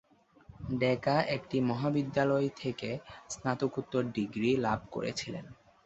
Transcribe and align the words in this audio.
ডেকা 0.79 1.15
একটি 1.35 1.57
মহাবিদ্যালয় 1.69 2.49
থেকে 2.61 2.89
স্নাতকোত্তর 3.29 4.03
ডিগ্রী 4.15 4.51
লাভ 4.57 4.79
করেছিলেন। 4.91 5.45